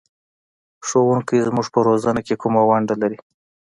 ښوونکی 0.87 1.45
زموږ 1.47 1.67
په 1.73 1.79
روزنه 1.87 2.21
کې 2.27 2.39
کومه 2.41 2.61
ونډه 2.69 2.95
لري؟ 3.01 3.17